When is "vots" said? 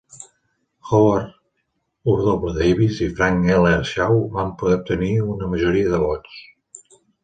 6.11-6.45